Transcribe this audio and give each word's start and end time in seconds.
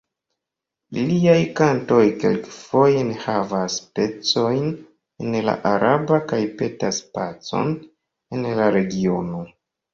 Iliaj 1.01 1.35
kantoj 1.59 1.99
kelk-foje 2.23 3.03
enhavas 3.03 3.77
pecojn 4.01 4.65
en 5.27 5.39
la 5.51 5.57
araba, 5.75 6.21
kaj 6.35 6.43
petas 6.63 7.03
pacon 7.19 7.79
en 7.79 8.53
la 8.61 8.75
regiono. 8.81 9.49